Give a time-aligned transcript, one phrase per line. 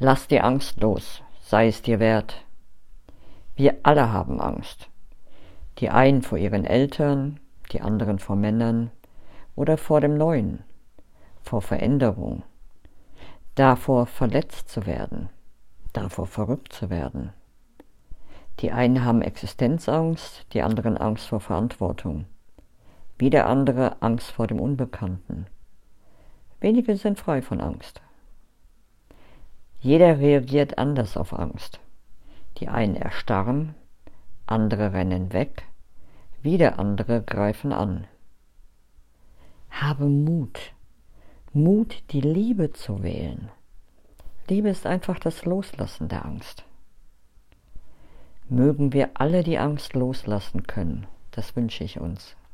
[0.00, 2.44] Lass die Angst los, sei es dir wert.
[3.54, 4.88] Wir alle haben Angst.
[5.78, 7.38] Die einen vor ihren Eltern,
[7.70, 8.90] die anderen vor Männern
[9.54, 10.64] oder vor dem Neuen,
[11.42, 12.42] vor Veränderung,
[13.54, 15.30] davor verletzt zu werden,
[15.92, 17.32] davor verrückt zu werden.
[18.58, 22.24] Die einen haben Existenzangst, die anderen Angst vor Verantwortung,
[23.16, 25.46] wieder andere Angst vor dem Unbekannten.
[26.58, 28.00] Wenige sind frei von Angst.
[29.84, 31.78] Jeder reagiert anders auf Angst.
[32.56, 33.74] Die einen erstarren,
[34.46, 35.64] andere rennen weg,
[36.40, 38.06] wieder andere greifen an.
[39.68, 40.72] Habe Mut,
[41.52, 43.50] Mut, die Liebe zu wählen.
[44.48, 46.64] Liebe ist einfach das Loslassen der Angst.
[48.48, 52.36] Mögen wir alle die Angst loslassen können, das wünsche ich uns.